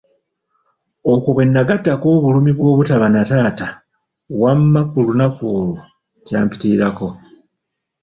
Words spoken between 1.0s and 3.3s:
Okwo bwe nagattako obulumi bw'obutaba na